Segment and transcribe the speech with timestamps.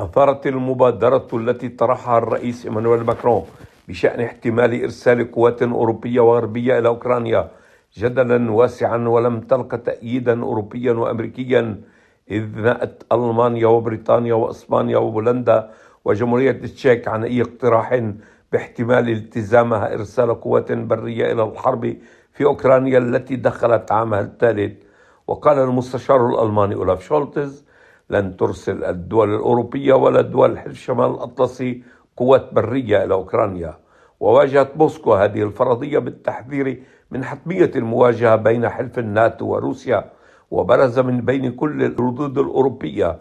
[0.00, 3.44] أثارت المبادرة التي طرحها الرئيس إيمانويل ماكرون
[3.88, 7.50] بشأن احتمال إرسال قوات أوروبية وغربية إلى أوكرانيا
[7.96, 11.80] جدلا واسعا ولم تلق تأييدا أوروبيا وأمريكيا
[12.30, 15.70] إذ نأت ألمانيا وبريطانيا وإسبانيا وبولندا
[16.04, 18.12] وجمهورية التشيك عن أي اقتراح
[18.52, 21.96] باحتمال التزامها إرسال قوات برية إلى الحرب
[22.32, 24.82] في أوكرانيا التي دخلت عامها الثالث.
[25.26, 27.64] وقال المستشار الألماني أولاف شولتز
[28.10, 31.82] لن ترسل الدول الأوروبية ولا دول حلف شمال الأطلسي
[32.16, 33.74] قوات برية إلى أوكرانيا.
[34.20, 40.10] وواجهت موسكو هذه الفرضية بالتحذير من حتمية المواجهة بين حلف الناتو وروسيا
[40.50, 43.18] وبرز من بين كل الردود الأوروبية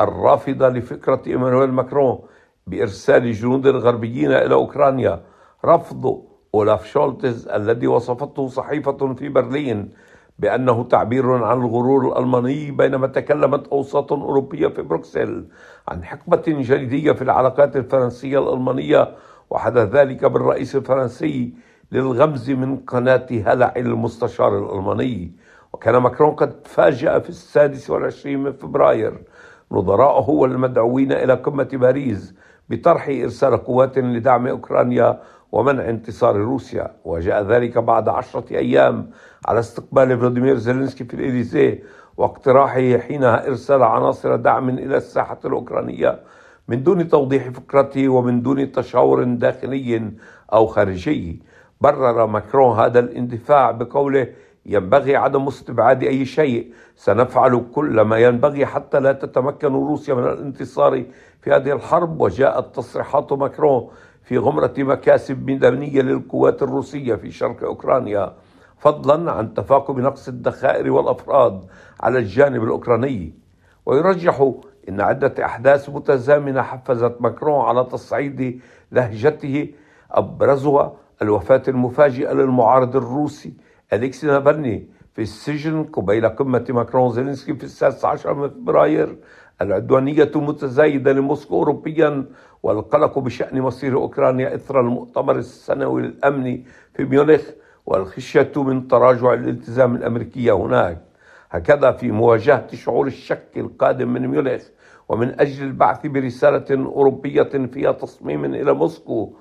[0.00, 2.18] الرافضة لفكرة إيمانويل ماكرون
[2.66, 5.20] بإرسال جنود غربيين إلى أوكرانيا.
[5.64, 6.22] رفض
[6.54, 9.92] أولاف شولتز الذي وصفته صحيفة في برلين
[10.40, 15.44] بأنه تعبير عن الغرور الألماني بينما تكلمت أوساط أوروبية في بروكسل
[15.88, 19.08] عن حقبة جليدية في العلاقات الفرنسية الألمانية
[19.50, 21.54] وحدث ذلك بالرئيس الفرنسي
[21.92, 25.32] للغمز من قناة هلع المستشار الألماني.
[25.72, 29.22] وكان ماكرون قد فاجأ في السادس والعشرين من فبراير
[29.72, 32.34] نظراءه والمدعوين إلى قمة باريس
[32.70, 35.20] بطرح إرسال قوات لدعم أوكرانيا
[35.52, 39.10] ومنع انتصار روسيا وجاء ذلك بعد عشرة أيام
[39.46, 41.82] على استقبال فلاديمير زيلينسكي في الإليزيه
[42.16, 46.18] واقتراحه حينها إرسال عناصر دعم إلى الساحة الأوكرانية
[46.68, 50.10] من دون توضيح فكرته ومن دون تشاور داخلي
[50.52, 51.42] أو خارجي.
[51.80, 54.26] برر ماكرون هذا الاندفاع بقوله
[54.66, 56.72] ينبغي عدم استبعاد أي شيء.
[56.96, 61.04] سنفعل كل ما ينبغي حتى لا تتمكن روسيا من الانتصار
[61.42, 62.20] في هذه الحرب.
[62.20, 63.88] وجاءت تصريحات ماكرون
[64.22, 68.32] في غمرة مكاسب مدنية للقوات الروسية في شرق أوكرانيا
[68.78, 71.64] فضلا عن تفاقم نقص الذخائر والأفراد
[72.00, 73.34] على الجانب الأوكراني.
[73.86, 74.52] ويرجح
[74.88, 78.60] أن عدة أحداث متزامنة حفزت ماكرون على تصعيد
[78.92, 79.68] لهجته
[80.10, 83.52] أبرزها الوفاة المفاجئة للمعارض الروسي.
[83.92, 89.16] أليكسي نافالني في السجن قبيل قمة ماكرون زيلينسكي في السادس عشر من فبراير.
[89.62, 92.24] العدوانية المتزايدة لموسكو أوروبيا
[92.62, 96.64] والقلق بشأن مصير أوكرانيا إثر المؤتمر السنوي الأمني
[96.94, 97.42] في ميونخ
[97.86, 101.02] والخشية من تراجع الالتزام الأمريكي هناك.
[101.50, 104.62] هكذا في مواجهة شعور الشك القادم من ميونخ
[105.08, 109.32] ومن أجل البعث برسالة أوروبية فيها تصميم إلى موسكو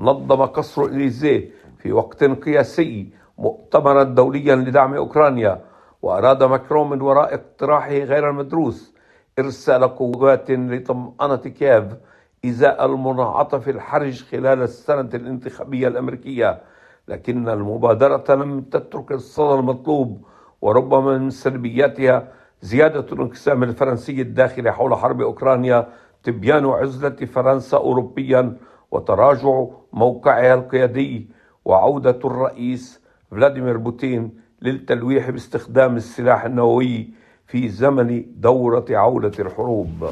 [0.00, 3.08] نظم قصر إليزيه في وقت قياسي
[3.38, 5.60] مؤتمرا دوليا لدعم أوكرانيا
[6.02, 8.94] وأراد ماكرون من وراء اقتراحه غير المدروس
[9.38, 11.84] إرسال قوات لطمأنة كييف
[12.44, 16.62] إزاء المنعطف الحرج خلال السنة الانتخابية الأمريكية.
[17.08, 20.26] لكن المبادرة لم تترك الصدى المطلوب
[20.62, 22.28] وربما من سلبياتها
[22.60, 25.88] زيادة الانقسام الفرنسي الداخلي حول حرب أوكرانيا
[26.22, 28.56] تبيان عزلة فرنسا أوروبيا
[28.90, 31.30] وتراجع موقعها القيادي
[31.64, 34.30] وعودة الرئيس فلاديمير بوتين
[34.62, 37.10] للتلويح باستخدام السلاح النووي
[37.46, 40.10] في زمن دورة عودة الحروب.